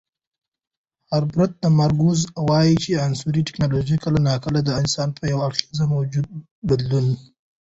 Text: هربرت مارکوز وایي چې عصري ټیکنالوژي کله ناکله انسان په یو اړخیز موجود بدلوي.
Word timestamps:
هربرت 1.11 1.55
مارکوز 1.79 2.19
وایي 2.47 2.75
چې 2.83 3.01
عصري 3.05 3.41
ټیکنالوژي 3.47 3.97
کله 4.03 4.19
ناکله 4.29 4.59
انسان 4.81 5.07
په 5.17 5.23
یو 5.31 5.39
اړخیز 5.47 5.79
موجود 5.95 6.27
بدلوي. 6.67 7.15